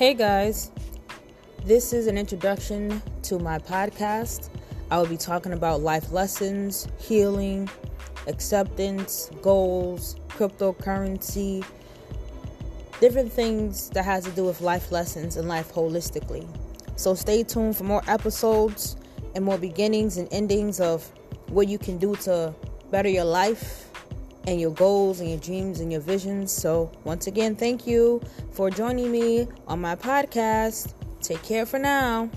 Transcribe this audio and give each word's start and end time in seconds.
Hey 0.00 0.14
guys, 0.14 0.70
this 1.66 1.92
is 1.92 2.06
an 2.06 2.16
introduction 2.16 3.02
to 3.24 3.38
my 3.38 3.58
podcast. 3.58 4.48
I 4.90 4.96
will 4.96 5.04
be 5.04 5.18
talking 5.18 5.52
about 5.52 5.82
life 5.82 6.10
lessons, 6.10 6.88
healing, 6.98 7.68
acceptance, 8.26 9.30
goals, 9.42 10.16
cryptocurrency, 10.30 11.66
different 12.98 13.30
things 13.30 13.90
that 13.90 14.06
has 14.06 14.24
to 14.24 14.30
do 14.30 14.44
with 14.44 14.62
life 14.62 14.90
lessons 14.90 15.36
and 15.36 15.46
life 15.46 15.70
holistically. 15.70 16.48
So 16.96 17.14
stay 17.14 17.42
tuned 17.42 17.76
for 17.76 17.84
more 17.84 18.02
episodes 18.08 18.96
and 19.34 19.44
more 19.44 19.58
beginnings 19.58 20.16
and 20.16 20.28
endings 20.32 20.80
of 20.80 21.06
what 21.50 21.68
you 21.68 21.76
can 21.76 21.98
do 21.98 22.16
to 22.16 22.54
better 22.90 23.10
your 23.10 23.26
life 23.26 23.89
and 24.50 24.60
your 24.60 24.72
goals 24.72 25.20
and 25.20 25.30
your 25.30 25.38
dreams 25.38 25.80
and 25.80 25.92
your 25.92 26.00
visions. 26.00 26.50
So, 26.52 26.90
once 27.04 27.28
again, 27.28 27.54
thank 27.54 27.86
you 27.86 28.20
for 28.50 28.68
joining 28.68 29.10
me 29.10 29.46
on 29.68 29.80
my 29.80 29.94
podcast. 29.94 30.92
Take 31.22 31.42
care 31.42 31.64
for 31.64 31.78
now. 31.78 32.28